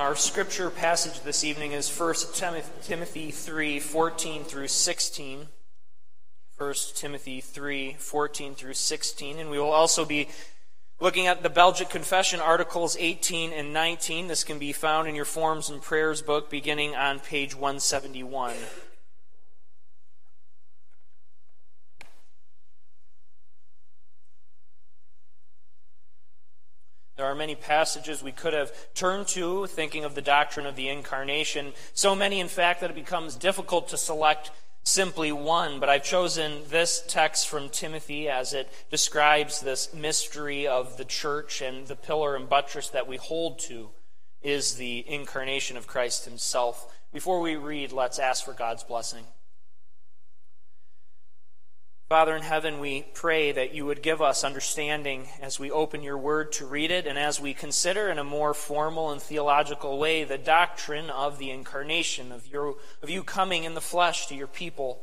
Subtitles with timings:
[0.00, 2.14] Our scripture passage this evening is 1
[2.82, 5.48] Timothy 3 14 through 16.
[6.56, 9.38] 1 Timothy 3 14 through 16.
[9.38, 10.30] And we will also be
[11.00, 14.28] looking at the Belgic Confession, Articles 18 and 19.
[14.28, 18.54] This can be found in your Forms and Prayers book beginning on page 171.
[27.30, 31.72] Are many passages we could have turned to thinking of the doctrine of the incarnation.
[31.94, 34.50] So many, in fact, that it becomes difficult to select
[34.82, 35.80] simply one.
[35.80, 41.60] But I've chosen this text from Timothy as it describes this mystery of the church
[41.60, 43.90] and the pillar and buttress that we hold to
[44.42, 46.92] is the incarnation of Christ himself.
[47.12, 49.24] Before we read, let's ask for God's blessing.
[52.10, 56.18] Father in heaven, we pray that you would give us understanding as we open your
[56.18, 60.24] word to read it and as we consider in a more formal and theological way
[60.24, 64.48] the doctrine of the incarnation, of, your, of you coming in the flesh to your
[64.48, 65.02] people.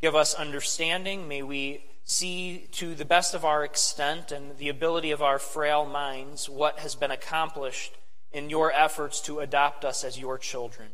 [0.00, 1.28] Give us understanding.
[1.28, 5.84] May we see to the best of our extent and the ability of our frail
[5.84, 7.92] minds what has been accomplished
[8.32, 10.88] in your efforts to adopt us as your children.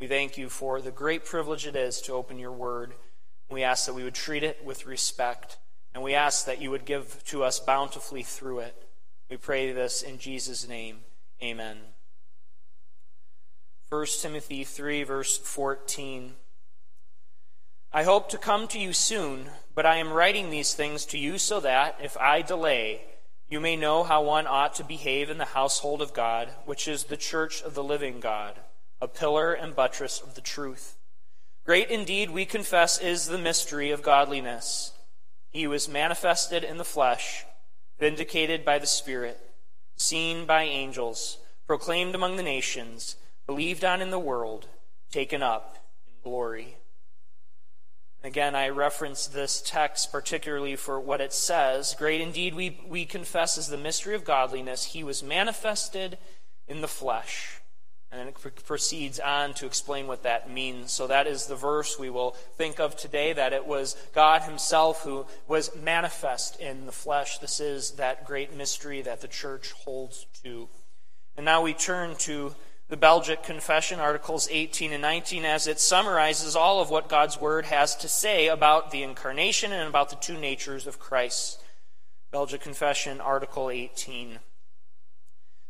[0.00, 2.94] We thank you for the great privilege it is to open your word.
[3.54, 5.58] We ask that we would treat it with respect,
[5.94, 8.88] and we ask that you would give to us bountifully through it.
[9.30, 11.02] We pray this in Jesus' name.
[11.40, 11.76] Amen.
[13.90, 16.32] 1 Timothy 3, verse 14.
[17.92, 21.38] I hope to come to you soon, but I am writing these things to you
[21.38, 23.02] so that, if I delay,
[23.48, 27.04] you may know how one ought to behave in the household of God, which is
[27.04, 28.58] the church of the living God,
[29.00, 30.93] a pillar and buttress of the truth.
[31.64, 34.92] Great indeed, we confess, is the mystery of godliness.
[35.48, 37.46] He was manifested in the flesh,
[37.98, 39.40] vindicated by the Spirit,
[39.96, 44.66] seen by angels, proclaimed among the nations, believed on in the world,
[45.10, 46.76] taken up in glory.
[48.22, 51.94] Again, I reference this text particularly for what it says.
[51.96, 54.84] Great indeed, we, we confess, is the mystery of godliness.
[54.84, 56.18] He was manifested
[56.68, 57.62] in the flesh
[58.10, 60.92] and then it proceeds on to explain what that means.
[60.92, 65.02] So that is the verse we will think of today that it was God Himself
[65.02, 67.38] who was manifest in the flesh.
[67.38, 70.68] This is that great mystery that the church holds to.
[71.36, 72.54] And now we turn to
[72.88, 77.64] the Belgic Confession, Articles 18 and 19, as it summarizes all of what God's Word
[77.66, 81.60] has to say about the incarnation and about the two natures of Christ.
[82.30, 84.38] Belgic Confession, Article 18.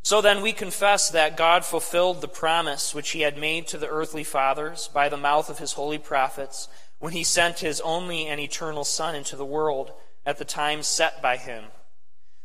[0.05, 3.89] So then we confess that God fulfilled the promise which he had made to the
[3.89, 8.39] earthly fathers by the mouth of his holy prophets when he sent his only and
[8.39, 9.93] eternal Son into the world
[10.27, 11.65] at the time set by him.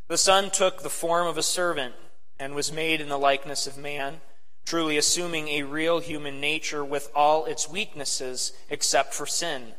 [0.08, 1.96] The Son took the form of a servant
[2.40, 4.22] and was made in the likeness of man,
[4.66, 9.74] truly assuming a real human nature with all its weaknesses except for sin.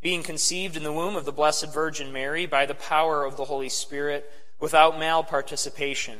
[0.00, 3.46] Being conceived in the womb of the Blessed Virgin Mary by the power of the
[3.46, 4.30] Holy Spirit
[4.60, 6.18] without male participation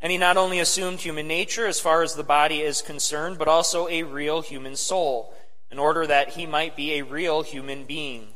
[0.00, 3.48] and he not only assumed human nature as far as the body is concerned, but
[3.48, 5.34] also a real human soul,
[5.70, 8.28] in order that he might be a real human being.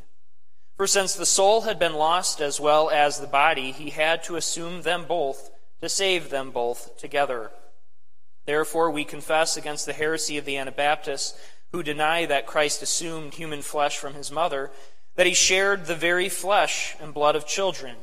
[0.76, 4.36] For since the soul had been lost as well as the body, he had to
[4.36, 7.50] assume them both to save them both together.
[8.44, 11.38] Therefore, we confess against the heresy of the Anabaptists,
[11.70, 14.70] who deny that Christ assumed human flesh from his mother,
[15.14, 17.96] that he shared the very flesh and blood of children,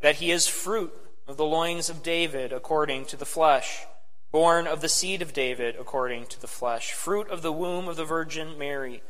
[0.00, 0.92] that he is fruit
[1.26, 3.84] of the loins of David according to the flesh,
[4.30, 7.96] born of the seed of David according to the flesh, fruit of the womb of
[7.96, 9.02] the Virgin Mary,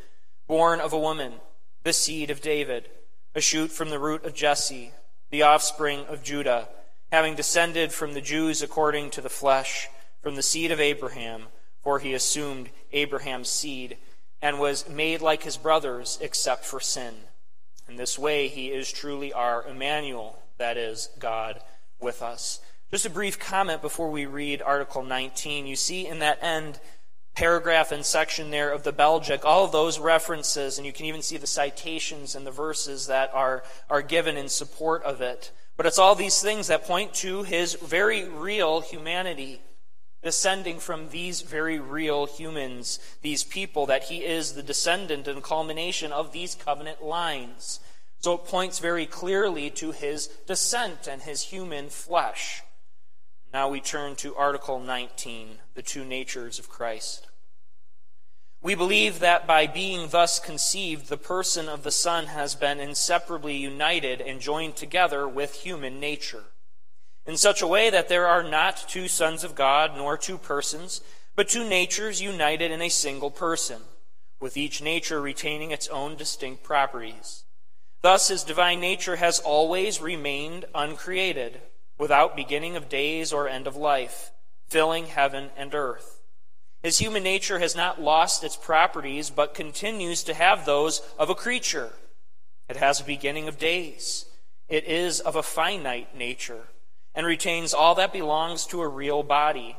[0.46, 1.34] born of a woman,
[1.82, 2.88] the seed of David,
[3.34, 4.92] a shoot from the root of Jesse,
[5.30, 6.68] the offspring of Judah,
[7.12, 9.88] having descended from the Jews according to the flesh,
[10.22, 11.44] from the seed of Abraham,
[11.82, 13.98] for he assumed Abraham's seed,
[14.40, 17.14] and was made like his brothers except for sin.
[17.88, 21.60] In this way he is truly our Emmanuel, that is, God
[22.00, 22.60] with us.
[22.90, 25.66] Just a brief comment before we read Article 19.
[25.66, 26.78] You see in that end
[27.36, 31.36] paragraph and section there of the Belgic, all those references, and you can even see
[31.36, 35.52] the citations and the verses that are, are given in support of it.
[35.76, 39.60] But it's all these things that point to his very real humanity,
[40.22, 46.12] descending from these very real humans, these people, that he is the descendant and culmination
[46.12, 47.80] of these covenant lines.
[48.26, 52.64] So it points very clearly to his descent and his human flesh.
[53.52, 57.28] Now we turn to Article 19, the two natures of Christ.
[58.60, 63.54] We believe that by being thus conceived, the person of the Son has been inseparably
[63.54, 66.46] united and joined together with human nature.
[67.24, 71.00] in such a way that there are not two sons of God nor two persons,
[71.36, 73.82] but two natures united in a single person,
[74.40, 77.44] with each nature retaining its own distinct properties.
[78.06, 81.60] Thus, his divine nature has always remained uncreated,
[81.98, 84.30] without beginning of days or end of life,
[84.68, 86.22] filling heaven and earth.
[86.84, 91.34] His human nature has not lost its properties, but continues to have those of a
[91.34, 91.94] creature.
[92.68, 94.26] It has a beginning of days.
[94.68, 96.68] It is of a finite nature,
[97.12, 99.76] and retains all that belongs to a real body.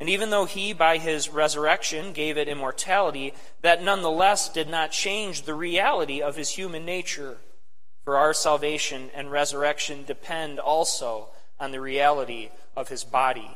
[0.00, 3.32] And even though he, by his resurrection, gave it immortality,
[3.62, 7.38] that nonetheless did not change the reality of his human nature.
[8.10, 11.28] For our salvation and resurrection depend also
[11.60, 13.52] on the reality of his body.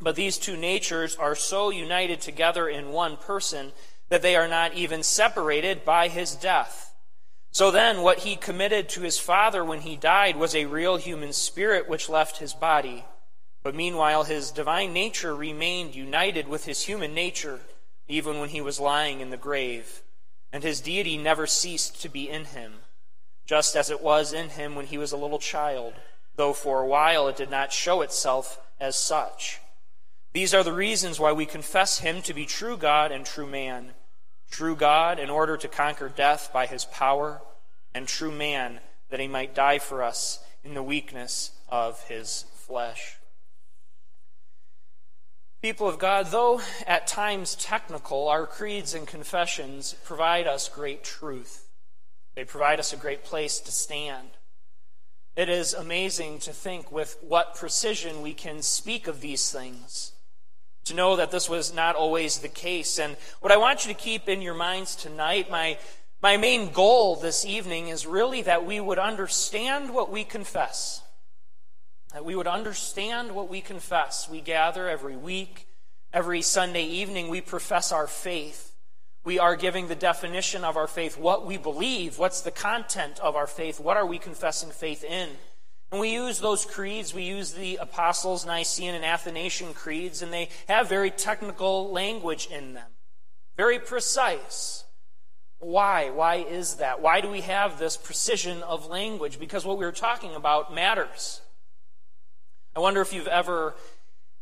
[0.00, 3.72] But these two natures are so united together in one person
[4.08, 6.94] that they are not even separated by his death.
[7.50, 11.34] So then, what he committed to his Father when he died was a real human
[11.34, 13.04] spirit which left his body.
[13.62, 17.60] But meanwhile, his divine nature remained united with his human nature,
[18.08, 20.00] even when he was lying in the grave.
[20.50, 22.76] And his deity never ceased to be in him,
[23.50, 25.92] just as it was in him when he was a little child,
[26.36, 29.58] though for a while it did not show itself as such.
[30.32, 33.90] These are the reasons why we confess him to be true God and true man.
[34.52, 37.42] True God in order to conquer death by his power,
[37.92, 43.16] and true man that he might die for us in the weakness of his flesh.
[45.60, 51.66] People of God, though at times technical, our creeds and confessions provide us great truth.
[52.34, 54.28] They provide us a great place to stand.
[55.36, 60.12] It is amazing to think with what precision we can speak of these things
[60.84, 62.98] to know that this was not always the case.
[62.98, 65.78] And what I want you to keep in your minds tonight, my,
[66.22, 71.02] my main goal this evening is really that we would understand what we confess.
[72.12, 74.28] That we would understand what we confess.
[74.28, 75.68] We gather every week,
[76.12, 78.69] every Sunday evening, we profess our faith.
[79.30, 83.36] We are giving the definition of our faith, what we believe, what's the content of
[83.36, 85.28] our faith, what are we confessing faith in.
[85.92, 90.48] And we use those creeds, we use the Apostles' Nicene and Athanasian creeds, and they
[90.66, 92.88] have very technical language in them,
[93.56, 94.82] very precise.
[95.60, 96.10] Why?
[96.10, 97.00] Why is that?
[97.00, 99.38] Why do we have this precision of language?
[99.38, 101.40] Because what we are talking about matters.
[102.74, 103.76] I wonder if you've ever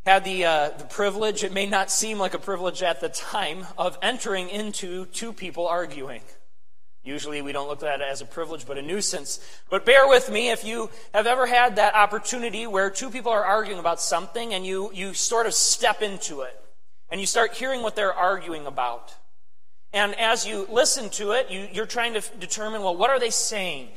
[0.08, 3.66] had the, uh, the privilege, it may not seem like a privilege at the time,
[3.76, 6.22] of entering into two people arguing.
[7.04, 9.38] Usually we don't look at it as a privilege, but a nuisance.
[9.70, 13.44] But bear with me if you have ever had that opportunity where two people are
[13.44, 16.58] arguing about something and you, you sort of step into it
[17.10, 19.14] and you start hearing what they're arguing about.
[19.92, 23.30] And as you listen to it, you, you're trying to determine, well, what are they
[23.30, 23.88] saying?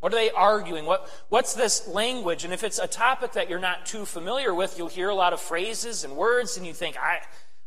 [0.00, 0.84] What are they arguing?
[0.84, 2.44] What, what's this language?
[2.44, 5.32] And if it's a topic that you're not too familiar with, you'll hear a lot
[5.32, 7.20] of phrases and words and you think, I,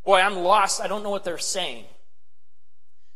[0.06, 0.79] boy, I'm lost.
[0.79, 1.85] I don't know what they're saying.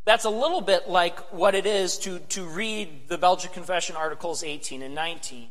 [0.05, 4.43] That's a little bit like what it is to, to read the Belgic Confession Articles
[4.43, 5.49] 18 and 19.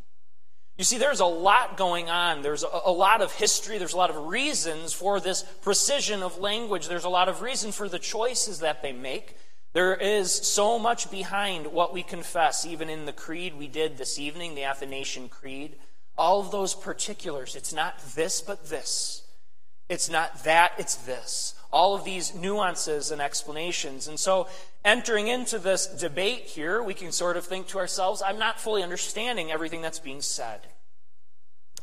[0.76, 2.42] You see, there's a lot going on.
[2.42, 3.76] There's a, a, lot of history.
[3.76, 6.88] There's a lot of reasons for this precision of language.
[6.88, 9.36] There's a lot of reason for the choices that they make.
[9.72, 14.18] There is so much behind what we confess, even in the creed we did this
[14.18, 15.76] evening, the Athanasian Creed.
[16.18, 17.54] All of those particulars.
[17.54, 19.22] It's not this, but this.
[19.88, 24.08] It's not that, it's this all of these nuances and explanations.
[24.08, 24.48] And so,
[24.84, 28.82] entering into this debate here, we can sort of think to ourselves, I'm not fully
[28.82, 30.60] understanding everything that's being said.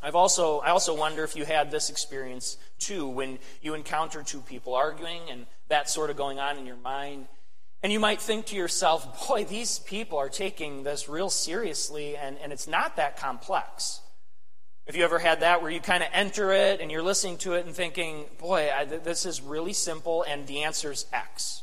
[0.02, 4.40] I've also, I also wonder if you had this experience too when you encounter two
[4.40, 7.26] people arguing and that sort of going on in your mind.
[7.82, 12.36] And you might think to yourself, boy, these people are taking this real seriously, and,
[12.42, 14.00] and it's not that complex.
[14.88, 17.52] If you ever had that where you kind of enter it and you're listening to
[17.52, 21.62] it and thinking, boy, I, this is really simple and the answer is X?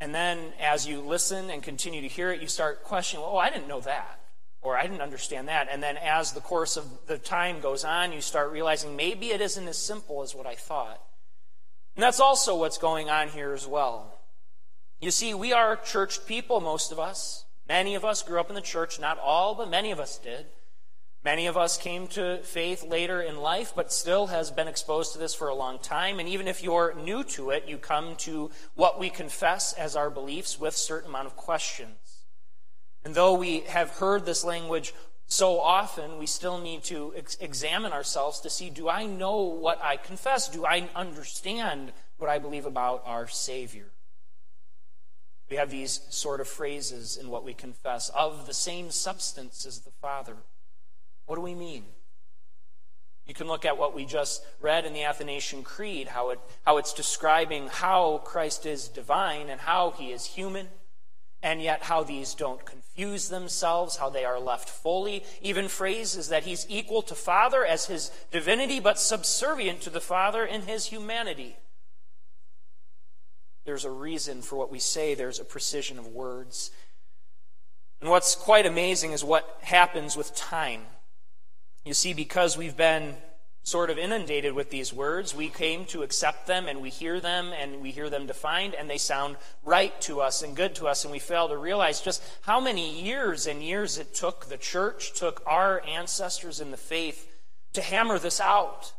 [0.00, 3.48] And then as you listen and continue to hear it, you start questioning, oh, I
[3.48, 4.20] didn't know that.
[4.60, 5.68] Or I didn't understand that.
[5.70, 9.40] And then as the course of the time goes on, you start realizing maybe it
[9.40, 11.02] isn't as simple as what I thought.
[11.96, 14.19] And that's also what's going on here as well.
[15.00, 17.46] You see, we are church people, most of us.
[17.66, 20.46] Many of us grew up in the church, not all, but many of us did.
[21.24, 25.18] Many of us came to faith later in life, but still has been exposed to
[25.18, 26.18] this for a long time.
[26.18, 30.10] And even if you're new to it, you come to what we confess as our
[30.10, 32.24] beliefs with certain amount of questions.
[33.02, 34.92] And though we have heard this language
[35.26, 39.80] so often, we still need to ex- examine ourselves to see do I know what
[39.82, 40.48] I confess?
[40.48, 43.86] Do I understand what I believe about our Savior?
[45.50, 49.80] We have these sort of phrases in what we confess of the same substance as
[49.80, 50.36] the Father.
[51.26, 51.84] What do we mean?
[53.26, 56.78] You can look at what we just read in the Athanasian Creed, how, it, how
[56.78, 60.68] it's describing how Christ is divine and how he is human,
[61.42, 65.24] and yet how these don't confuse themselves, how they are left fully.
[65.42, 70.44] Even phrases that he's equal to Father as his divinity, but subservient to the Father
[70.44, 71.56] in his humanity.
[73.70, 76.72] There's a reason for what we say, there's a precision of words.
[78.00, 80.80] And what's quite amazing is what happens with time.
[81.84, 83.14] You see, because we've been
[83.62, 87.52] sort of inundated with these words, we came to accept them and we hear them
[87.56, 91.04] and we hear them defined and they sound right to us and good to us,
[91.04, 95.12] and we fail to realize just how many years and years it took the church,
[95.12, 97.32] took our ancestors in the faith
[97.74, 98.92] to hammer this out.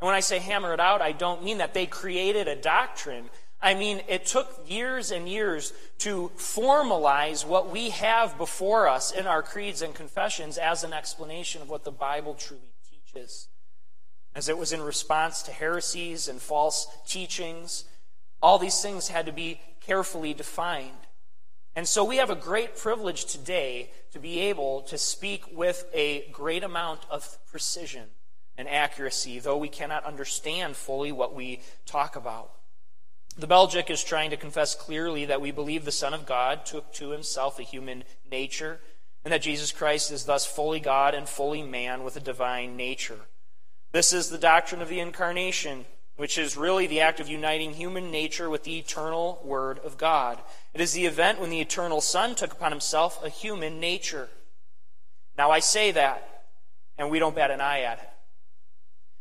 [0.00, 3.30] And when I say hammer it out, I don't mean that they created a doctrine.
[3.62, 9.26] I mean, it took years and years to formalize what we have before us in
[9.26, 13.48] our creeds and confessions as an explanation of what the Bible truly teaches.
[14.34, 17.84] As it was in response to heresies and false teachings,
[18.40, 21.06] all these things had to be carefully defined.
[21.76, 26.28] And so we have a great privilege today to be able to speak with a
[26.32, 28.06] great amount of precision
[28.56, 32.52] and accuracy, though we cannot understand fully what we talk about.
[33.40, 36.92] The Belgic is trying to confess clearly that we believe the Son of God took
[36.92, 38.80] to himself a human nature,
[39.24, 43.20] and that Jesus Christ is thus fully God and fully man with a divine nature.
[43.92, 48.10] This is the doctrine of the incarnation, which is really the act of uniting human
[48.10, 50.38] nature with the eternal Word of God.
[50.74, 54.28] It is the event when the eternal Son took upon himself a human nature.
[55.38, 56.44] Now, I say that,
[56.98, 58.10] and we don't bat an eye at it.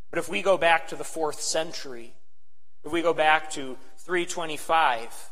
[0.10, 2.12] But if we go back to the fourth century,
[2.84, 3.78] if we go back to
[4.10, 5.30] 325,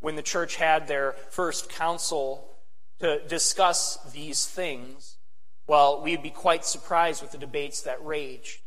[0.00, 2.58] when the church had their first council
[2.98, 5.16] to discuss these things,
[5.66, 8.60] well, we'd be quite surprised with the debates that raged.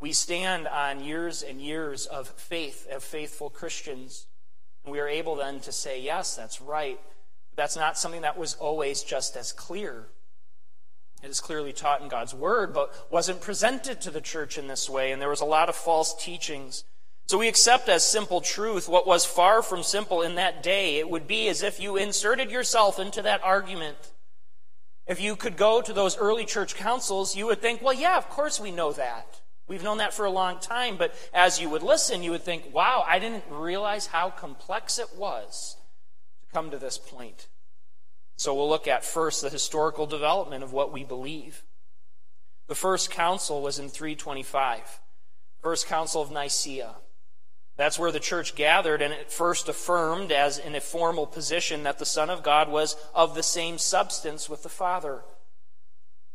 [0.00, 4.26] We stand on years and years of faith, of faithful Christians,
[4.82, 6.98] and we are able then to say, yes, that's right.
[7.54, 10.08] That's not something that was always just as clear.
[11.22, 14.90] It is clearly taught in God's Word, but wasn't presented to the church in this
[14.90, 16.82] way, and there was a lot of false teachings.
[17.28, 20.96] So we accept as simple truth what was far from simple in that day.
[20.96, 23.98] It would be as if you inserted yourself into that argument.
[25.06, 28.30] If you could go to those early church councils, you would think, well, yeah, of
[28.30, 29.42] course we know that.
[29.66, 30.96] We've known that for a long time.
[30.96, 35.14] But as you would listen, you would think, wow, I didn't realize how complex it
[35.14, 35.76] was
[36.40, 37.48] to come to this point.
[38.36, 41.62] So we'll look at first the historical development of what we believe.
[42.68, 45.00] The first council was in 325,
[45.60, 46.96] First Council of Nicaea.
[47.78, 52.00] That's where the church gathered and it first affirmed, as in a formal position, that
[52.00, 55.22] the Son of God was of the same substance with the Father.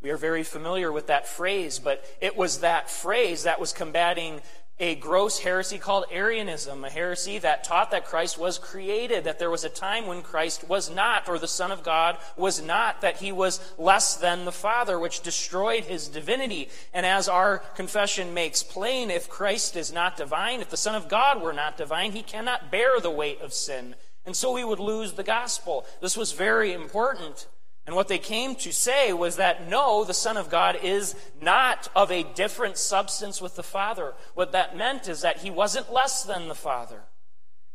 [0.02, 4.42] We are very familiar with that phrase, but it was that phrase that was combating
[4.80, 9.52] a gross heresy called Arianism, a heresy that taught that Christ was created, that there
[9.52, 13.18] was a time when Christ was not, or the Son of God was not, that
[13.18, 16.70] he was less than the Father, which destroyed his divinity.
[16.94, 21.08] And as our confession makes plain, if Christ is not divine, if the Son of
[21.08, 23.96] God were not divine, he cannot bear the weight of sin.
[24.26, 25.86] And so we would lose the gospel.
[26.02, 27.48] This was very important.
[27.86, 31.90] And what they came to say was that no, the Son of God is not
[31.96, 34.14] of a different substance with the Father.
[34.36, 37.02] What that meant is that he wasn't less than the Father.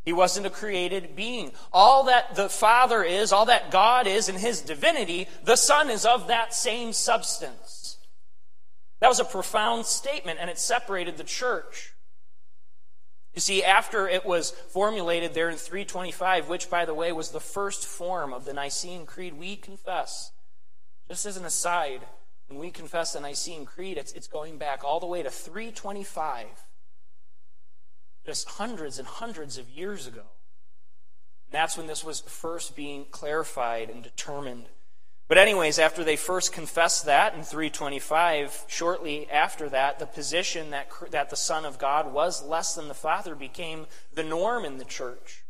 [0.05, 1.53] He wasn't a created being.
[1.71, 6.07] All that the Father is, all that God is in his divinity, the Son is
[6.07, 7.99] of that same substance.
[9.01, 11.93] That was a profound statement, and it separated the church.
[13.35, 17.41] You see, after it was formulated there in 325, which, by the way, was the
[17.41, 20.33] first form of the Nicene Creed, we confess,
[21.09, 22.03] just as an aside,
[22.49, 26.47] when we confess the Nicene Creed, it's, it's going back all the way to 325,
[28.27, 30.25] just hundreds and hundreds of years ago.
[31.47, 34.67] And that's when this was first being clarified and determined.
[35.29, 40.89] But, anyways, after they first confessed that in 325, shortly after that, the position that,
[41.11, 44.87] that the Son of God was less than the Father became the norm in the
[44.87, 45.45] church.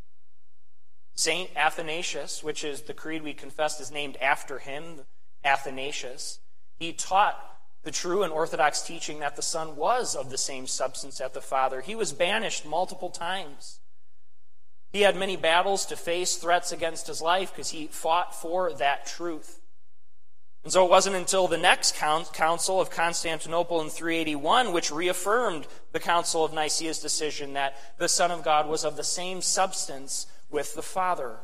[1.15, 5.01] Saint Athanasius, which is the creed we confessed is named after him,
[5.45, 6.41] Athanasius,
[6.77, 7.39] he taught
[7.85, 11.41] the true and orthodox teaching that the Son was of the same substance as the
[11.41, 11.83] Father.
[11.83, 13.79] He was banished multiple times.
[14.91, 19.07] He had many battles to face, threats against his life, because he fought for that
[19.07, 19.61] truth.
[20.65, 26.01] And so it wasn't until the next Council of Constantinople in 381, which reaffirmed the
[26.01, 30.75] Council of Nicaea's decision that the Son of God was of the same substance with
[30.75, 31.37] the Father.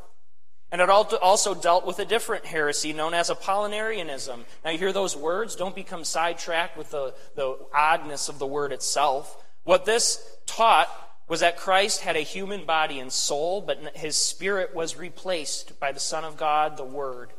[0.71, 4.41] And it also dealt with a different heresy known as Apollinarianism.
[4.65, 5.55] Now, you hear those words?
[5.55, 9.43] Don't become sidetracked with the, the oddness of the word itself.
[9.63, 10.89] What this taught
[11.29, 15.93] was that Christ had a human body and soul, but his spirit was replaced by
[15.93, 17.33] the Son of God, the Word.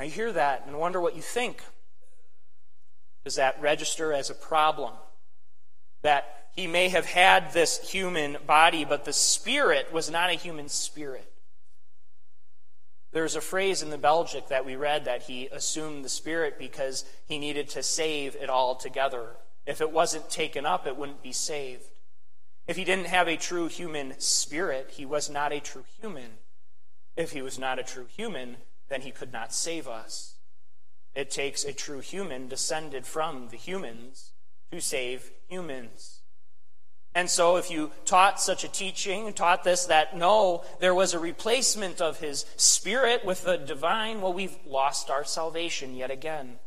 [0.00, 1.62] You hear that and wonder what you think.
[3.24, 4.94] Does that register as a problem?
[6.02, 10.68] That he may have had this human body, but the spirit was not a human
[10.68, 11.32] spirit.
[13.12, 17.04] There's a phrase in the Belgic that we read that he assumed the Spirit because
[17.26, 19.36] he needed to save it all together.
[19.66, 21.84] If it wasn't taken up, it wouldn't be saved.
[22.66, 26.38] If he didn't have a true human spirit, he was not a true human.
[27.14, 28.56] If he was not a true human,
[28.92, 30.34] then he could not save us.
[31.14, 34.32] It takes a true human descended from the humans
[34.70, 36.20] to save humans.
[37.14, 41.18] And so, if you taught such a teaching, taught this, that no, there was a
[41.18, 46.58] replacement of his spirit with the divine, well, we've lost our salvation yet again.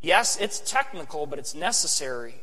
[0.00, 2.42] Yes, it's technical, but it's necessary.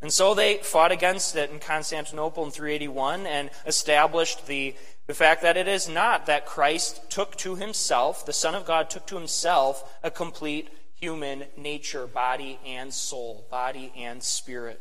[0.00, 4.76] And so they fought against it in Constantinople in 381 and established the,
[5.06, 8.90] the fact that it is not that Christ took to himself, the Son of God
[8.90, 14.80] took to himself, a complete human nature, body and soul, body and spirit.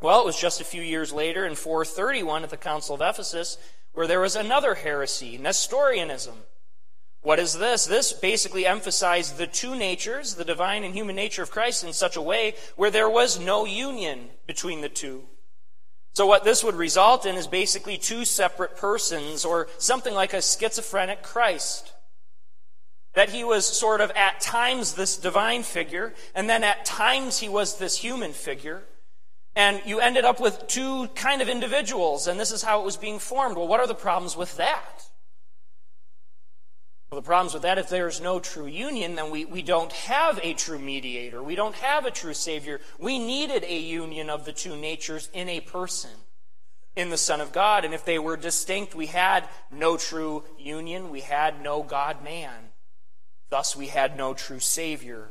[0.00, 3.58] Well, it was just a few years later in 431 at the Council of Ephesus
[3.92, 6.36] where there was another heresy, Nestorianism.
[7.22, 7.84] What is this?
[7.84, 12.16] This basically emphasized the two natures, the divine and human nature of Christ, in such
[12.16, 15.24] a way where there was no union between the two.
[16.14, 20.42] So, what this would result in is basically two separate persons, or something like a
[20.42, 21.92] schizophrenic Christ.
[23.14, 27.48] That he was sort of at times this divine figure, and then at times he
[27.48, 28.84] was this human figure.
[29.56, 32.96] And you ended up with two kind of individuals, and this is how it was
[32.96, 33.56] being formed.
[33.56, 35.07] Well, what are the problems with that?
[37.10, 40.38] Well, the problems with that, if there's no true union, then we, we don't have
[40.42, 41.42] a true mediator.
[41.42, 42.80] We don't have a true Savior.
[42.98, 46.10] We needed a union of the two natures in a person,
[46.96, 47.86] in the Son of God.
[47.86, 51.08] And if they were distinct, we had no true union.
[51.08, 52.72] We had no God man.
[53.48, 55.30] Thus, we had no true Savior.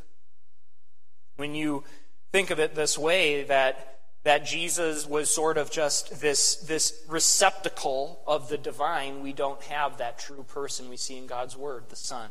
[1.36, 1.84] When you
[2.32, 3.97] think of it this way, that
[4.28, 10.00] that Jesus was sort of just this, this receptacle of the divine, we don't have
[10.00, 12.30] that true person we see in God's Word, the Son,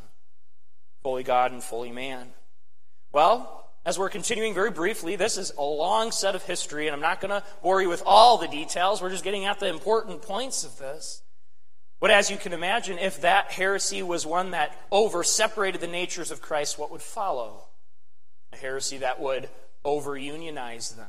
[1.02, 2.28] fully God and fully man.
[3.12, 7.00] Well, as we're continuing very briefly, this is a long set of history, and I'm
[7.00, 9.00] not going to bore you with all the details.
[9.00, 11.22] We're just getting at the important points of this.
[11.98, 16.30] But as you can imagine, if that heresy was one that over separated the natures
[16.30, 17.68] of Christ, what would follow?
[18.52, 19.48] A heresy that would
[19.82, 21.09] over unionize them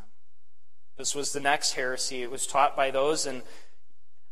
[0.98, 2.24] this was the next heresy.
[2.24, 3.44] It was taught by those, and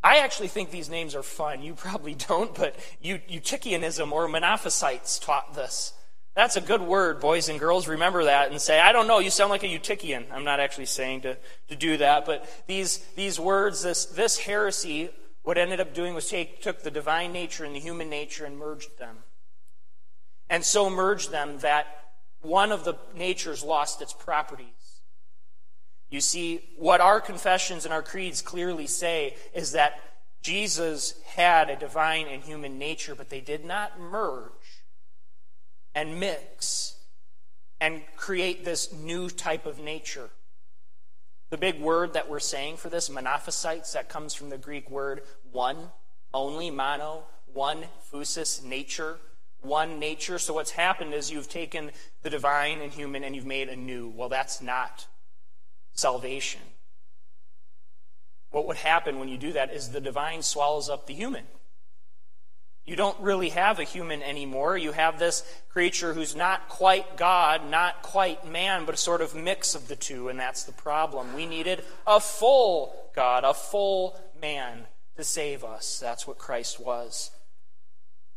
[0.04, 1.62] I actually think these names are fun.
[1.62, 5.94] You probably don't, but Eutychianism or Monophysites taught this.
[6.36, 7.88] That's a good word, boys and girls.
[7.88, 10.26] Remember that and say, I don't know, you sound like a Eutychian.
[10.32, 11.38] I'm not actually saying to,
[11.70, 15.10] to do that, but these, these words, this, this heresy,
[15.44, 18.58] what ended up doing was take, took the divine nature and the human nature and
[18.58, 19.20] merged them.
[20.50, 21.88] And so merged them that
[22.42, 24.85] one of the natures lost its properties.
[26.16, 30.00] You see, what our confessions and our creeds clearly say is that
[30.42, 34.86] Jesus had a divine and human nature, but they did not merge
[35.94, 36.96] and mix
[37.82, 40.30] and create this new type of nature.
[41.50, 45.20] The big word that we're saying for this, monophysites, that comes from the Greek word
[45.52, 45.90] one,
[46.34, 49.18] only, mono, one, phusis, nature,
[49.60, 50.40] one nature.
[50.40, 54.08] So what's happened is you've taken the divine and human and you've made a new.
[54.08, 55.08] Well, that's not
[55.96, 56.62] salvation.
[58.52, 61.44] What would happen when you do that is the divine swallows up the human.
[62.86, 64.78] You don't really have a human anymore.
[64.78, 69.34] You have this creature who's not quite God, not quite man, but a sort of
[69.34, 71.34] mix of the two, and that's the problem.
[71.34, 74.86] We needed a full God, a full man
[75.18, 76.00] to save us.
[76.00, 77.32] That's what Christ was.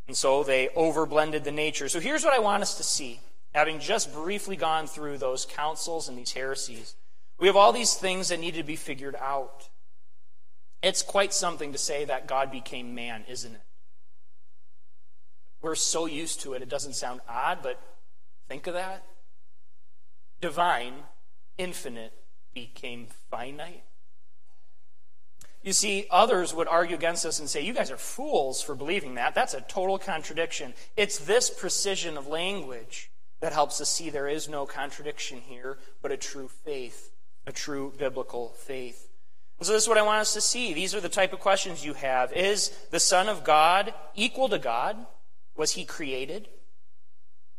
[0.07, 1.91] And so they overblended the nature.
[1.91, 3.21] So here's what I want us to see,
[3.55, 6.95] having just briefly gone through those councils and these heresies.
[7.39, 9.69] We have all these things that need to be figured out.
[10.83, 13.61] It's quite something to say that God became man, isn't it?
[15.61, 17.81] We're so used to it, it doesn't sound odd, but
[18.49, 19.05] think of that.
[20.41, 20.95] Divine,
[21.57, 22.13] infinite,
[22.55, 23.83] became finite.
[25.63, 29.17] You see, others would argue against us and say, You guys are fools for believing
[29.17, 29.35] that.
[29.35, 30.75] That's a total contradiction.
[30.97, 36.13] It's this precision of language that helps us see there is no contradiction here, but
[36.13, 37.11] a true faith
[37.49, 39.09] a true biblical faith.
[39.63, 40.75] so this is what I want us to see.
[40.75, 42.31] These are the type of questions you have.
[42.35, 45.07] Is the Son of God equal to God?
[45.57, 46.49] Was he created?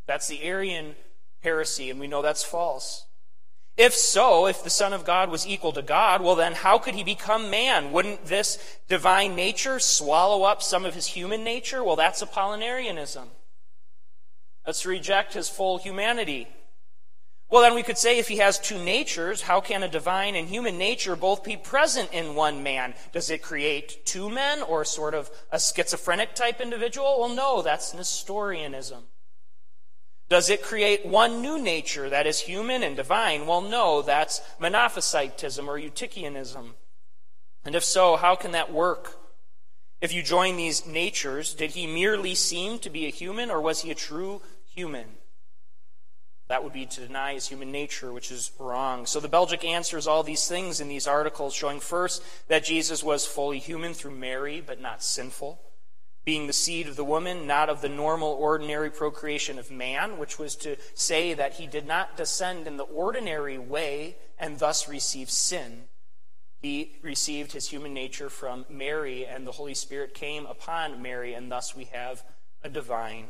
[0.06, 0.96] That's the Arian
[1.42, 3.06] heresy, and we know that's false.
[3.78, 6.94] If so, if the Son of God was equal to God, well, then how could
[6.94, 7.92] he become man?
[7.92, 11.84] Wouldn't this divine nature swallow up some of his human nature?
[11.84, 13.26] Well, that's Apollinarianism.
[14.68, 16.48] Let's reject his full humanity.
[17.50, 20.48] Well, then we could say if he has two natures, how can a divine and
[20.48, 22.94] human nature both be present in one man?
[23.12, 27.18] Does it create two men or sort of a schizophrenic type individual?
[27.20, 29.04] Well, no, that's Nestorianism.
[30.30, 33.48] Does it create one new nature that is human and divine?
[33.48, 36.74] Well, no, that's Monophysitism or Eutychianism.
[37.66, 39.18] And if so, how can that work?
[40.02, 43.82] If you join these natures, did he merely seem to be a human or was
[43.82, 45.19] he a true human?
[46.50, 49.06] That would be to deny his human nature, which is wrong.
[49.06, 53.26] So the Belgic answers all these things in these articles, showing first that Jesus was
[53.26, 55.62] fully human through Mary, but not sinful
[56.30, 60.38] being the seed of the woman, not of the normal, ordinary procreation of man, which
[60.38, 65.28] was to say that he did not descend in the ordinary way and thus receive
[65.28, 65.86] sin.
[66.62, 71.52] He received his human nature from Mary, and the Holy Spirit came upon Mary, and
[71.52, 72.24] thus we have
[72.64, 73.28] a divine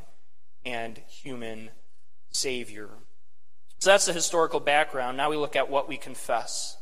[0.66, 1.70] and human
[2.32, 2.90] Savior.
[3.80, 5.18] So that's the historical background.
[5.18, 6.78] Now we look at what we confess.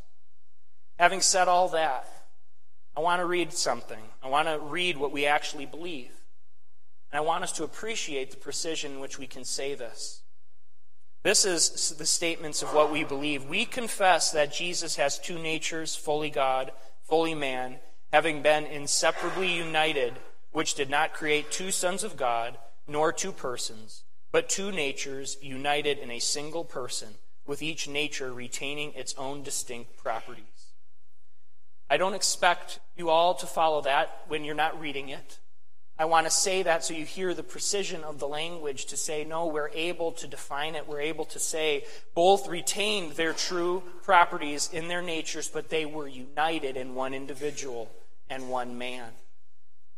[0.98, 2.08] Having said all that,
[2.96, 4.02] I want to read something.
[4.24, 6.12] I want to read what we actually believe.
[7.12, 10.24] And I want us to appreciate the precision in which we can say this.
[11.22, 13.46] This is the statements of what we believe.
[13.46, 16.72] We confess that Jesus has two natures, fully God,
[17.04, 17.78] fully man,
[18.12, 20.16] having been inseparably united,
[20.52, 22.58] which did not create two sons of God,
[22.88, 28.94] nor two persons, but two natures united in a single person, with each nature retaining
[28.94, 30.44] its own distinct properties.
[31.90, 35.40] I don't expect you all to follow that when you're not reading it.
[36.00, 39.24] I want to say that so you hear the precision of the language to say,
[39.24, 40.88] no, we're able to define it.
[40.88, 46.08] We're able to say both retained their true properties in their natures, but they were
[46.08, 47.90] united in one individual
[48.30, 49.10] and one man.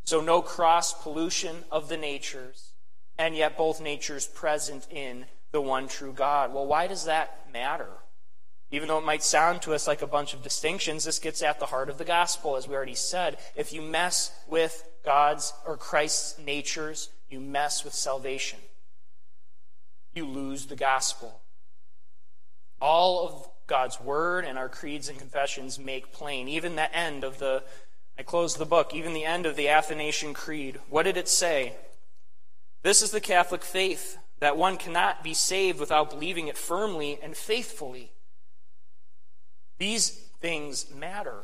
[0.05, 2.71] So no cross pollution of the natures,
[3.19, 6.53] and yet both natures present in the one true God.
[6.53, 7.89] Well, why does that matter?
[8.71, 11.59] Even though it might sound to us like a bunch of distinctions, this gets at
[11.59, 13.37] the heart of the gospel, as we already said.
[13.55, 18.59] If you mess with God's or Christ's natures, you mess with salvation.
[20.13, 21.41] You lose the gospel.
[22.79, 26.47] All of God's word and our creeds and confessions make plain.
[26.47, 27.63] Even the end of the,
[28.17, 30.79] I close the book, even the end of the Athanasian Creed.
[30.89, 31.73] What did it say?
[32.81, 37.35] This is the Catholic faith, that one cannot be saved without believing it firmly and
[37.35, 38.11] faithfully.
[39.77, 40.09] These
[40.41, 41.43] things matter.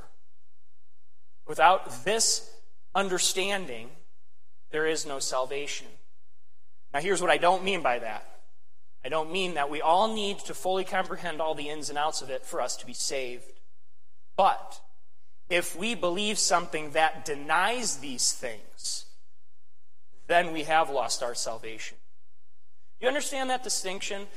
[1.47, 2.49] Without this
[2.93, 3.89] understanding,
[4.71, 5.87] there is no salvation.
[6.93, 8.25] Now, here's what I don't mean by that.
[9.03, 12.21] I don't mean that we all need to fully comprehend all the ins and outs
[12.21, 13.51] of it for us to be saved.
[14.35, 14.81] But
[15.49, 19.04] if we believe something that denies these things,
[20.27, 21.97] then we have lost our salvation.
[22.99, 24.27] You understand that distinction?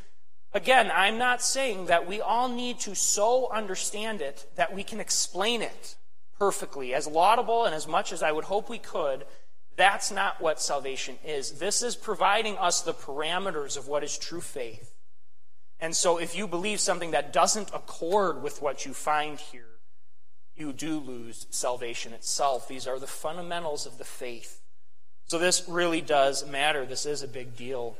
[0.53, 5.01] Again, I'm not saying that we all need to so understand it that we can
[5.01, 5.96] explain it
[6.38, 9.24] perfectly, as laudable and as much as I would hope we could.
[9.77, 11.53] That's not what salvation is.
[11.53, 14.94] This is providing us the parameters of what is true faith.
[15.81, 19.79] And so if you believe something that doesn't accord with what you find here,
[20.57, 22.66] you do lose salvation itself.
[22.66, 24.58] These are the fundamentals of the faith.
[25.29, 26.87] So this really does matter.
[26.87, 27.97] This is a big deal.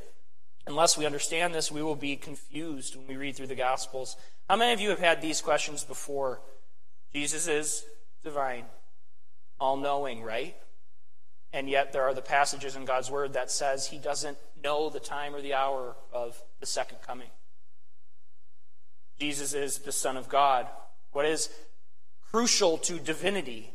[0.65, 4.17] Unless we understand this, we will be confused when we read through the Gospels.
[4.49, 6.41] How many of you have had these questions before?
[7.13, 7.85] Jesus is
[8.23, 8.65] divine,
[9.59, 10.55] all knowing, right?
[11.53, 14.99] And yet there are the passages in God's Word that says he doesn't know the
[14.99, 17.29] time or the hour of the second coming.
[19.19, 20.67] Jesus is the Son of God.
[21.11, 21.49] What is
[22.31, 23.73] crucial to divinity?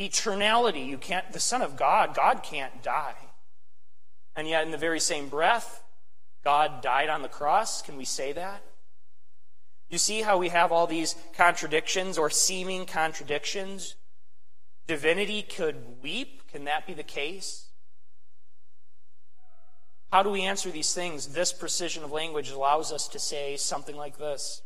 [0.00, 0.86] Eternality.
[0.86, 3.14] You can't, the Son of God, God can't die.
[4.34, 5.84] And yet, in the very same breath,
[6.42, 7.82] God died on the cross.
[7.82, 8.62] Can we say that?
[9.90, 13.96] You see how we have all these contradictions or seeming contradictions?
[14.86, 16.50] Divinity could weep.
[16.50, 17.66] Can that be the case?
[20.10, 21.28] How do we answer these things?
[21.28, 24.62] This precision of language allows us to say something like this.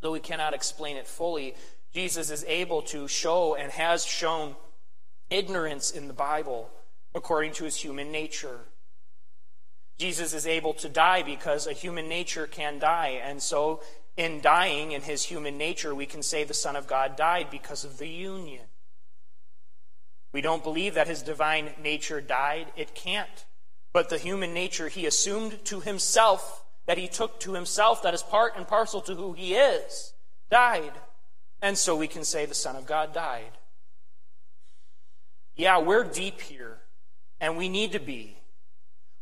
[0.00, 1.54] Though we cannot explain it fully,
[1.94, 4.56] Jesus is able to show and has shown
[5.30, 6.68] ignorance in the Bible
[7.14, 8.58] according to his human nature.
[9.98, 13.20] Jesus is able to die because a human nature can die.
[13.22, 13.80] And so,
[14.16, 17.84] in dying in his human nature, we can say the Son of God died because
[17.84, 18.64] of the union.
[20.32, 22.72] We don't believe that his divine nature died.
[22.76, 23.44] It can't.
[23.92, 28.22] But the human nature he assumed to himself, that he took to himself, that is
[28.24, 30.12] part and parcel to who he is,
[30.50, 30.92] died.
[31.64, 33.52] And so we can say the Son of God died.
[35.56, 36.76] Yeah, we're deep here,
[37.40, 38.36] and we need to be.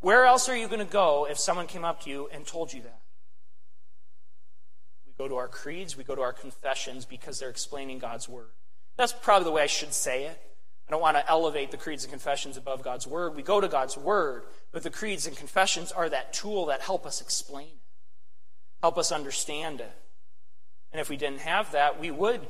[0.00, 2.72] Where else are you going to go if someone came up to you and told
[2.72, 3.00] you that?
[5.06, 8.50] We go to our creeds, we go to our confessions because they're explaining God's word.
[8.96, 10.42] That's probably the way I should say it.
[10.88, 13.36] I don't want to elevate the creeds and confessions above God's word.
[13.36, 17.06] We go to God's word, but the creeds and confessions are that tool that help
[17.06, 17.82] us explain it,
[18.80, 19.92] help us understand it.
[20.92, 22.46] And if we didn't have that, we would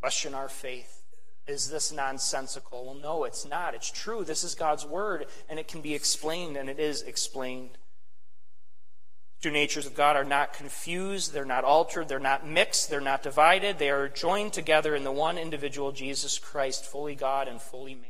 [0.00, 1.02] question our faith.
[1.46, 2.86] Is this nonsensical?
[2.86, 3.74] Well, no, it's not.
[3.74, 4.24] It's true.
[4.24, 7.76] This is God's word, and it can be explained, and it is explained.
[9.42, 13.22] Two natures of God are not confused, they're not altered, they're not mixed, they're not
[13.22, 13.78] divided.
[13.78, 18.04] They are joined together in the one individual, Jesus Christ, fully God and fully man.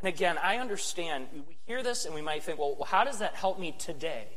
[0.00, 1.26] And again, I understand.
[1.32, 4.28] We hear this and we might think, well, how does that help me today?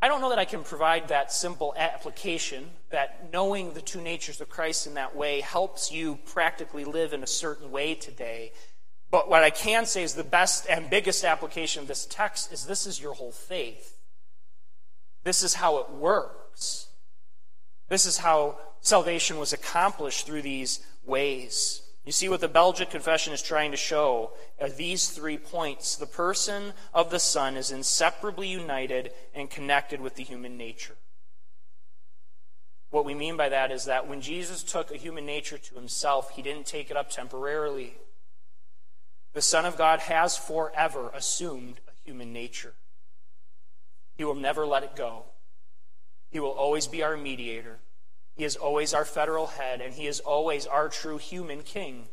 [0.00, 4.40] I don't know that I can provide that simple application that knowing the two natures
[4.40, 8.52] of Christ in that way helps you practically live in a certain way today.
[9.10, 12.66] But what I can say is the best and biggest application of this text is
[12.66, 13.96] this is your whole faith.
[15.24, 16.88] This is how it works.
[17.88, 21.82] This is how salvation was accomplished through these ways.
[22.06, 25.96] You see what the Belgic Confession is trying to show are these three points.
[25.96, 30.94] The person of the Son is inseparably united and connected with the human nature.
[32.90, 36.30] What we mean by that is that when Jesus took a human nature to himself,
[36.30, 37.94] he didn't take it up temporarily.
[39.32, 42.74] The Son of God has forever assumed a human nature.
[44.16, 45.24] He will never let it go.
[46.30, 47.78] He will always be our mediator.
[48.36, 52.08] He is always our federal head, and He is always our true human king.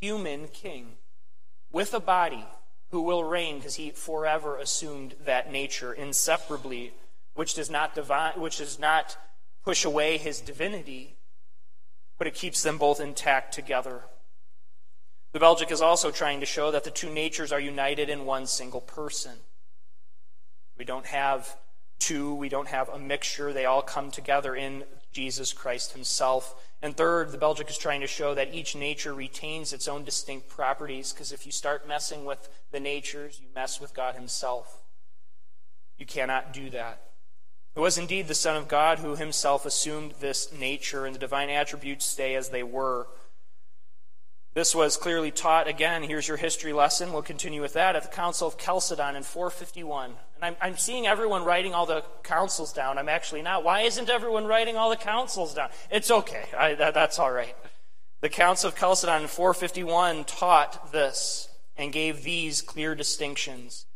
[0.00, 0.96] Human king
[1.70, 2.46] with a body
[2.90, 6.92] who will reign because He forever assumed that nature inseparably,
[7.34, 9.16] which does not divine, which does not
[9.62, 11.16] push away His divinity,
[12.16, 14.04] but it keeps them both intact together.
[15.32, 18.46] The Belgic is also trying to show that the two natures are united in one
[18.46, 19.32] single person.
[20.78, 21.56] We don't have
[22.02, 23.52] two, we don't have a mixture.
[23.52, 26.54] They all come together in Jesus Christ himself.
[26.82, 30.48] And third, the Belgic is trying to show that each nature retains its own distinct
[30.48, 34.82] properties, because if you start messing with the natures, you mess with God himself.
[35.96, 37.02] You cannot do that.
[37.76, 41.50] It was indeed the Son of God who himself assumed this nature, and the divine
[41.50, 43.06] attributes stay as they were.
[44.54, 47.12] This was clearly taught, again, here's your history lesson.
[47.12, 50.10] We'll continue with that at the Council of Chalcedon in 451.
[50.10, 52.98] And I'm, I'm seeing everyone writing all the councils down.
[52.98, 53.64] I'm actually not.
[53.64, 55.70] Why isn't everyone writing all the councils down?
[55.90, 56.44] It's okay.
[56.56, 57.56] I, that, that's all right.
[58.20, 63.86] The Council of Chalcedon in 451 taught this and gave these clear distinctions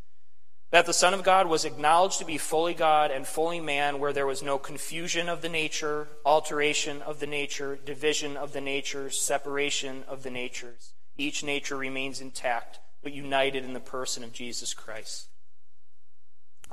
[0.71, 4.13] that the Son of God was acknowledged to be fully God and fully man, where
[4.13, 9.19] there was no confusion of the nature, alteration of the nature, division of the natures,
[9.19, 10.93] separation of the natures.
[11.17, 15.29] Each nature remains intact, but united in the person of Jesus Christ.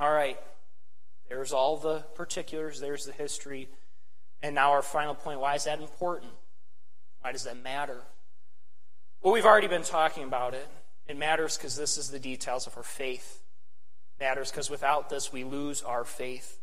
[0.00, 0.38] All right,
[1.28, 3.68] there's all the particulars, there's the history.
[4.42, 6.32] And now our final point why is that important?
[7.20, 8.02] Why does that matter?
[9.22, 10.68] Well, we've already been talking about it.
[11.06, 13.43] It matters because this is the details of our faith
[14.24, 16.58] matters because without this, we lose our faith.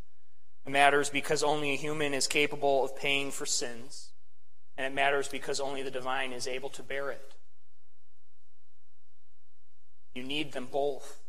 [0.66, 4.14] It matters because only a human is capable of paying for sins.
[4.76, 7.34] And it matters because only the divine is able to bear it.
[10.16, 11.20] You need them both.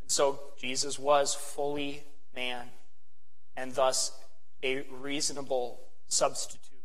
[0.00, 2.04] And so Jesus was fully
[2.34, 2.68] man
[3.54, 4.12] and thus
[4.62, 6.80] a reasonable substitute,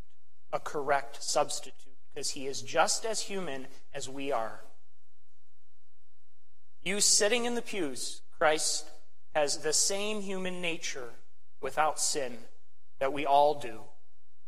[0.51, 1.73] a correct substitute,
[2.13, 4.59] because he is just as human as we are.
[6.83, 8.89] You sitting in the pews, Christ
[9.33, 11.09] has the same human nature
[11.61, 12.37] without sin
[12.99, 13.81] that we all do.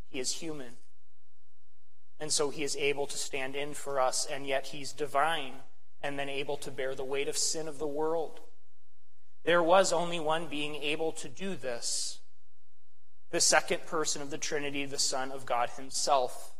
[0.09, 0.77] He is human.
[2.19, 5.53] And so he is able to stand in for us, and yet he's divine
[6.01, 8.39] and then able to bear the weight of sin of the world.
[9.43, 12.19] There was only one being able to do this
[13.29, 16.53] the second person of the Trinity, the Son of God Himself.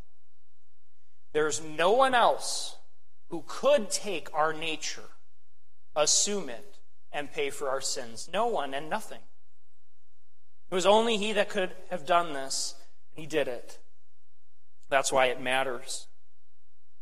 [1.32, 2.76] There's no one else
[3.30, 5.10] who could take our nature
[5.98, 6.77] assume it,
[7.18, 8.30] and pay for our sins.
[8.32, 9.22] No one and nothing.
[10.70, 12.76] It was only He that could have done this,
[13.16, 13.80] and He did it.
[14.90, 16.08] That's why it matters.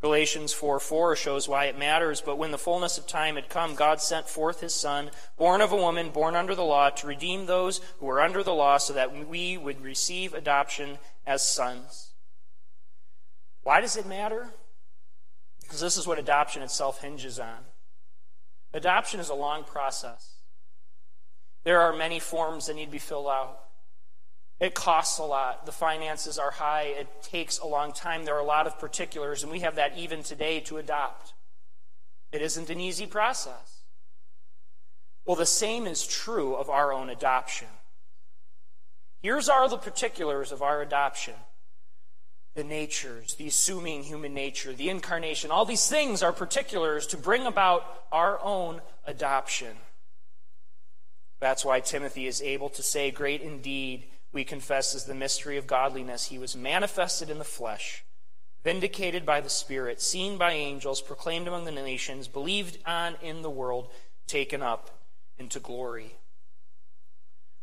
[0.02, 2.22] Galatians 4 4 shows why it matters.
[2.22, 5.72] But when the fullness of time had come, God sent forth his Son, born of
[5.72, 8.94] a woman, born under the law, to redeem those who were under the law, so
[8.94, 12.12] that we would receive adoption as sons.
[13.64, 14.54] Why does it matter?
[15.62, 17.66] Because this is what adoption itself hinges on.
[18.76, 20.34] Adoption is a long process.
[21.64, 23.62] There are many forms that need to be filled out.
[24.60, 25.66] It costs a lot.
[25.66, 26.94] The finances are high.
[27.00, 28.26] It takes a long time.
[28.26, 31.34] There are a lot of particulars, and we have that even today to adopt.
[32.34, 33.84] It isn't an easy process.
[35.26, 37.70] Well, the same is true of our own adoption.
[39.22, 41.36] Here's are the particulars of our adoption
[42.56, 45.52] the natures, the assuming human nature, the incarnation.
[45.52, 49.76] All these things are particulars to bring about our own adoption.
[51.42, 55.68] That's why Timothy is able to say, Great indeed we confess is the mystery of
[55.68, 56.26] godliness.
[56.26, 58.04] He was manifested in the flesh,
[58.64, 63.50] vindicated by the Spirit, seen by angels, proclaimed among the nations, believed on in the
[63.50, 63.90] world,
[64.28, 64.90] taken up
[65.38, 66.16] into glory.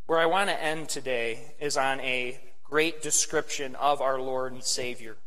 [0.07, 2.39] Where I want to end today is on a
[2.73, 5.19] great description of our Lord and Savior.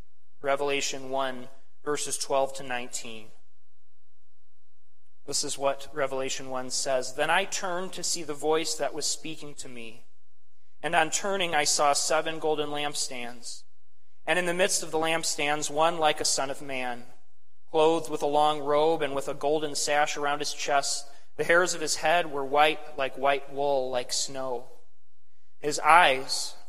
[0.42, 1.46] Revelation 1,
[1.84, 3.26] verses 12 to 19.
[5.28, 7.14] This is what Revelation 1 says.
[7.14, 10.02] Then I turned to see the voice that was speaking to me.
[10.82, 13.62] And on turning, I saw seven golden lampstands.
[14.26, 17.04] And in the midst of the lampstands, one like a son of man,
[17.70, 21.06] clothed with a long robe and with a golden sash around his chest.
[21.36, 24.64] The hairs of his head were white like white wool, like snow.
[25.60, 26.56] His eyes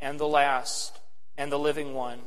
[0.00, 0.98] and the last
[1.36, 2.20] and the living one.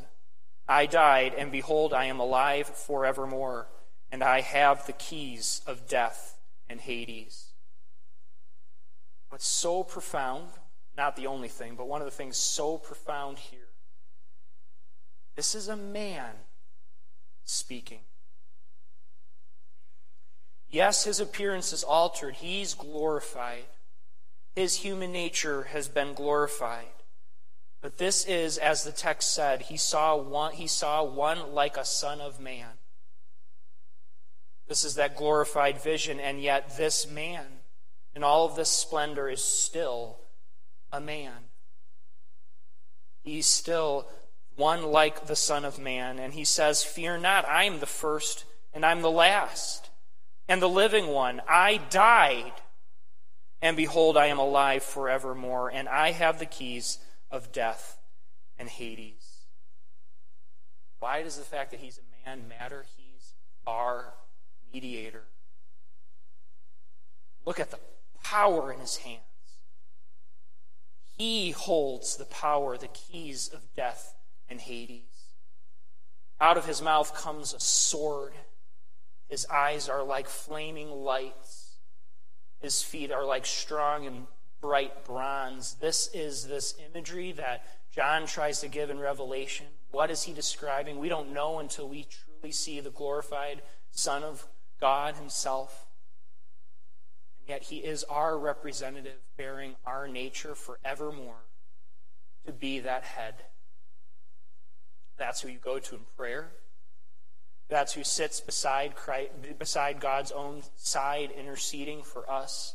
[0.68, 3.68] I died, and behold, I am alive forevermore,
[4.12, 6.38] and I have the keys of death
[6.70, 7.48] and Hades.
[9.30, 10.50] What's so profound
[11.00, 13.70] not the only thing, but one of the things so profound here.
[15.38, 16.32] This is a man
[17.46, 18.02] speaking.
[20.70, 22.36] Yes, his appearance is altered.
[22.36, 23.64] He's glorified.
[24.58, 26.99] His human nature has been glorified.
[27.82, 31.86] But this is, as the text said, he saw one, he saw one like a
[31.86, 32.72] son of man.
[34.68, 37.46] This is that glorified vision, and yet this man,
[38.15, 40.18] in all of this splendor, is still
[40.92, 41.34] a man.
[43.24, 44.08] He's still
[44.56, 46.20] one like the Son of Man.
[46.20, 49.89] And he says, Fear not, I am the first and I'm the last
[50.48, 51.42] and the living one.
[51.48, 52.54] I died,
[53.62, 57.00] and behold, I am alive forevermore, and I have the keys
[57.32, 57.98] of death
[58.58, 59.46] and Hades.
[61.00, 62.86] Why does the fact that he's a man matter?
[62.98, 63.34] He's
[63.65, 64.13] our
[64.74, 65.24] mediator.
[67.46, 67.80] Look at the
[68.24, 69.22] power in his hands.
[71.18, 74.15] He holds the power, the keys of death
[74.50, 75.04] and Hades.
[76.42, 78.34] Out of his mouth comes a sword.
[79.28, 81.76] His eyes are like flaming lights.
[82.60, 84.28] His feet are like strong and
[84.62, 85.76] bright bronze.
[85.76, 89.67] This is this imagery that John tries to give in Revelation.
[89.91, 91.00] What is he describing?
[91.00, 94.48] We don't know until we truly see the glorified Son of
[94.80, 95.88] God himself.
[97.39, 101.45] And yet he is our representative, bearing our nature forevermore
[102.45, 103.36] to be that head.
[105.17, 106.52] That's who you go to in prayer.
[107.67, 112.74] That's who sits beside Christ, beside God's own side, interceding for us.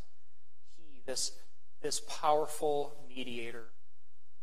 [0.76, 1.32] He, this,
[1.84, 3.66] this powerful mediator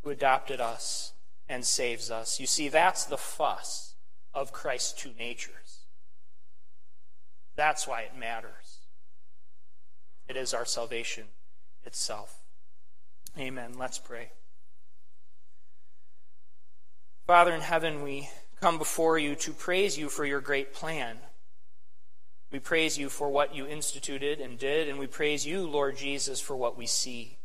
[0.04, 1.14] who adopted us
[1.50, 2.40] and saves us.
[2.40, 3.96] You see, that's the fuss
[4.32, 5.80] of Christ's two natures.
[7.56, 8.86] That's why it matters.
[10.30, 11.26] It is our salvation
[11.84, 12.44] itself.
[13.40, 13.74] Amen.
[13.76, 14.30] Let's pray.
[17.26, 18.30] Father in heaven, we
[18.62, 21.18] come before you to praise you for your great plan.
[22.52, 26.42] We praise you for what you instituted and did, and we praise you, Lord Jesus,
[26.42, 27.38] for what we see.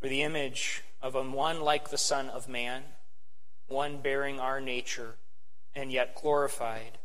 [0.00, 2.82] For the image of a one like the Son of Man,
[3.66, 5.16] one bearing our nature,
[5.74, 6.98] and yet glorified,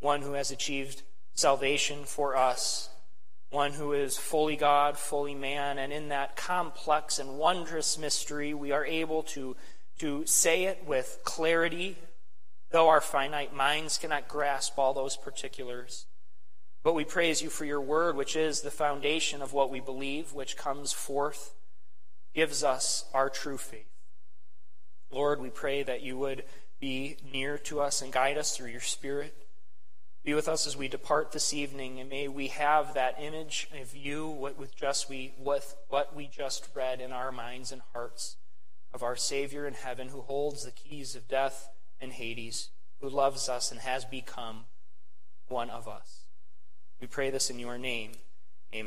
[0.00, 1.02] one who has achieved
[1.34, 2.90] salvation for us
[3.50, 8.70] one who is fully God, fully man, and in that complex and wondrous mystery, we
[8.70, 9.56] are able to,
[9.98, 11.98] to say it with clarity
[12.70, 16.06] though our finite minds cannot grasp all those particulars.
[16.82, 20.32] But we praise you for your word, which is the foundation of what we believe,
[20.32, 21.54] which comes forth,
[22.34, 23.86] gives us our true faith.
[25.10, 26.44] Lord, we pray that you would
[26.78, 29.36] be near to us and guide us through your Spirit.
[30.22, 33.96] Be with us as we depart this evening, and may we have that image of
[33.96, 38.36] you with just we with what we just read in our minds and hearts
[38.92, 41.68] of our Savior in heaven, who holds the keys of death
[42.00, 42.70] and Hades,
[43.00, 44.64] who loves us and has become
[45.48, 46.26] one of us.
[47.00, 48.12] We pray this in your name.